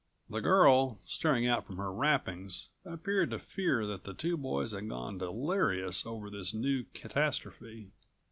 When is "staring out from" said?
1.05-1.77